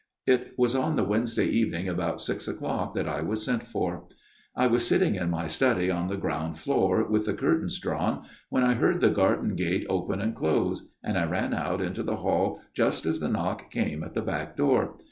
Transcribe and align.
"It 0.25 0.55
was 0.57 0.73
on 0.75 0.95
the 0.95 1.03
Wednesday 1.03 1.45
evening 1.45 1.87
about 1.87 2.21
six 2.21 2.47
o'clock 2.47 2.95
that 2.95 3.07
I 3.07 3.21
was 3.21 3.45
sent 3.45 3.61
for." 3.61 4.07
I 4.55 4.65
was 4.65 4.83
sitting 4.83 5.13
in 5.13 5.29
my 5.29 5.45
study 5.45 5.91
on 5.91 6.07
the 6.07 6.17
ground 6.17 6.57
floor 6.57 7.07
with 7.07 7.27
the 7.27 7.35
curtains 7.35 7.77
drawn, 7.79 8.23
when 8.49 8.63
I 8.63 8.73
heard 8.73 8.99
the 8.99 9.09
garden 9.11 9.55
gate 9.55 9.85
open 9.89 10.19
and 10.19 10.35
close, 10.35 10.89
and 11.03 11.19
I 11.19 11.25
ran 11.25 11.53
out 11.53 11.81
into 11.81 12.01
the 12.01 12.15
hall, 12.15 12.61
just 12.73 13.05
as 13.05 13.19
the 13.19 13.29
knock 13.29 13.69
came 13.69 14.03
at 14.03 14.15
the 14.15 14.23
back 14.23 14.57
door. 14.57 14.95